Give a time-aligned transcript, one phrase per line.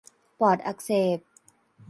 [0.39, 1.19] ปอดอักเสบ